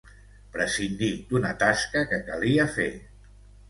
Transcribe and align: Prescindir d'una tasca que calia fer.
Prescindir 0.55 1.11
d'una 1.29 1.53
tasca 1.67 2.05
que 2.15 2.23
calia 2.33 2.71
fer. 2.81 2.93